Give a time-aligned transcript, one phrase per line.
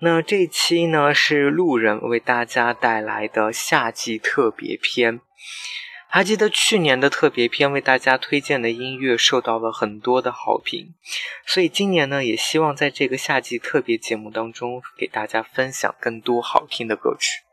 [0.00, 5.20] 那这期呢是路人为大家带来的夏季特别篇。
[6.10, 10.94] 还记得去年的特别篇为大家推荐的音乐受到了很多的好评，
[11.44, 17.47] 所以今年呢也希望在这个夏季特别节目当中给大家分享更多好听的歌曲。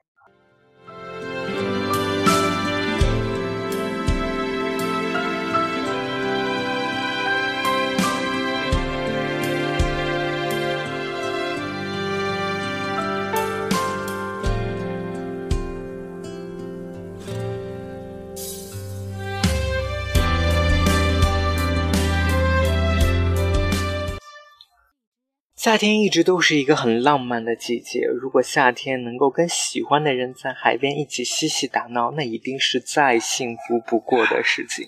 [25.66, 28.02] 夏天一直都是一个很浪漫的季节。
[28.22, 34.88] 如果夏天能够跟喜欢的人在海边一起嬉戏打闹，那一定是再幸福不过的事情。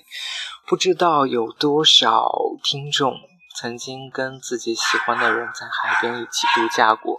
[0.67, 2.31] 不知道有多少
[2.63, 3.15] 听众
[3.55, 7.17] 曾经跟自己喜欢的人在海边一起度假过。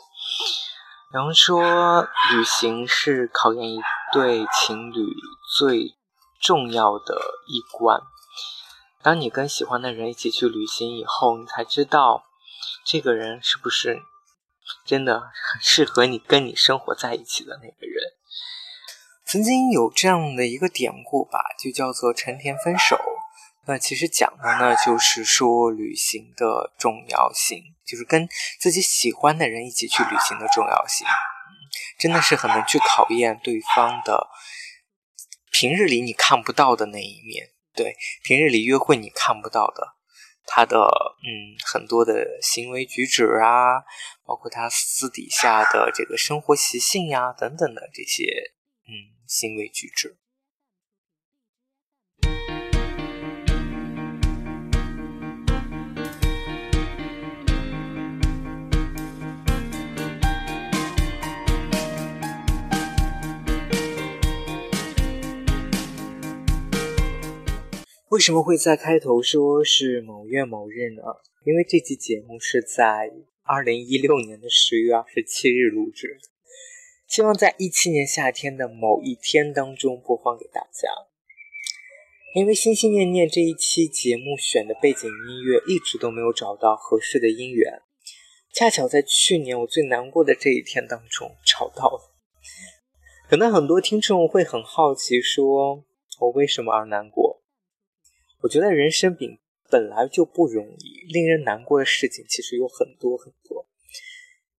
[1.12, 3.80] 有人说，旅行是考验一
[4.12, 5.04] 对情侣
[5.58, 5.96] 最
[6.40, 7.16] 重要的
[7.48, 8.00] 一关。
[9.02, 12.22] 当你跟喜欢的人一起去旅行以后，你才知道。
[12.84, 14.02] 这个人是不是
[14.84, 18.12] 真的很适合你跟你生活在一起的那个人？
[19.26, 22.98] 曾经有这样的一个典故吧，就叫做“成田分手”。
[23.68, 28.26] 那其实讲的呢，就是说旅行的重要性，就是跟
[28.58, 31.06] 自己喜欢的人一起去旅行的重要性。
[31.98, 34.28] 真的是很能去考验对方的
[35.50, 39.97] 平日里你看不到的那一面，对，平日里约会你看不到的。
[40.50, 43.84] 他的嗯，很多的行为举止啊，
[44.24, 48.24] 包括他私底下的这个生活习性呀，等等的这些
[48.86, 50.16] 嗯行为举止。
[68.18, 71.02] 为什么会在开头说是某月某日呢？
[71.44, 73.12] 因为这期节目是在
[73.44, 76.18] 二零一六年的十月二十七日录制，
[77.06, 80.90] 希望在一七年夏天的某一天当中播放给大家。
[82.34, 87.82] 因为心心念念这一期节目选的背景音乐一直都没有找到合适的音源，
[88.52, 92.12] 恰巧在去年我最难过的这一天当中找到了。
[93.30, 95.84] 可能很多听众会很好奇，说
[96.18, 97.27] 我为什么而难过？
[98.40, 99.38] 我觉得人生本
[99.70, 103.68] 本来就不容易，令人难过的事情其实有很多很多。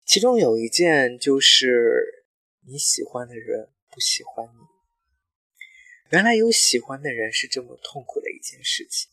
[0.04, 2.24] 其中有一件就是
[2.66, 4.60] 你喜欢的人不喜欢你。
[6.10, 9.10] 原来有喜欢的人是这么痛苦的一件事情。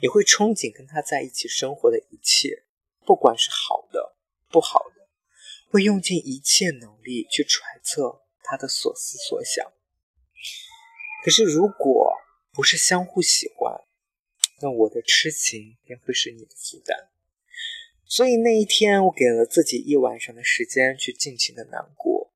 [0.00, 2.62] 你会憧憬跟他在一起生活的一切，
[3.04, 4.16] 不管是好的
[4.48, 5.08] 不好的，
[5.70, 9.72] 会用尽一切努力去揣测他的所思所想。
[11.24, 12.16] 可是如果
[12.58, 13.72] 不是相互喜欢，
[14.60, 17.08] 那我的痴情便会是你的负担。
[18.04, 22.32] 所以那一天，我给了自己一晚上的时间去尽情的难过。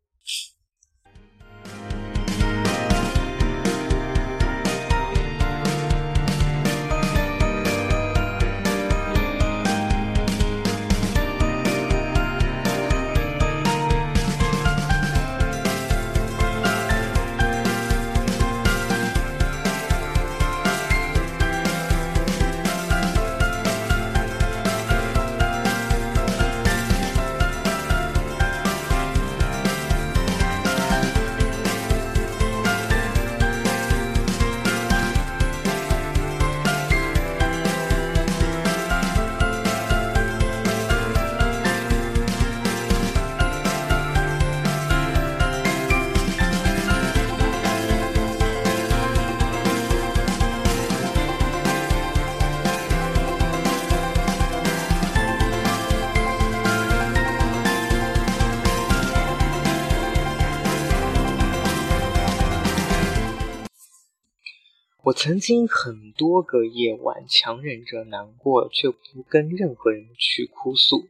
[65.12, 71.08] 曾经很多个夜晚强忍着难过，却不跟任何人去哭诉。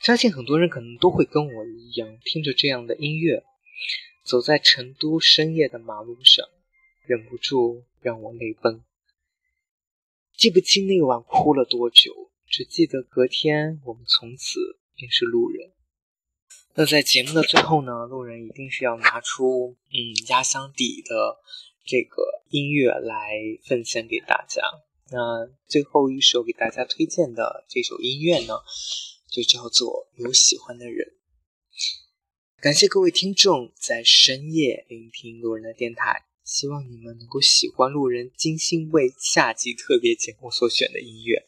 [0.00, 3.44] 相信很多人可能都会跟我一样，听着这样的音乐，
[4.24, 6.46] 走在成都深夜的马路上，
[7.06, 8.82] 忍不住让我泪奔。
[10.36, 14.60] 记不清那晚哭了多久，只记得隔天我们从此
[14.94, 15.72] 便是路人。
[16.74, 21.36] 那在节目的最后呢，路人一定是要拿出嗯压箱底的
[21.84, 23.32] 这个音乐来
[23.64, 24.62] 奉献给大家。
[25.10, 28.54] 那最后一首给大家推荐的这首音乐呢，
[29.28, 31.08] 就叫做《有喜欢的人》。
[32.62, 41.44] 感谢各位听众在深夜聆听路人的电台，希望你们能够喜欢路人精心为夏季特别节目所选的音乐。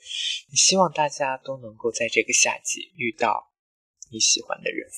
[0.51, 3.51] 也希望大家都能够在这个夏季遇到。
[4.11, 4.89] 你喜欢的人。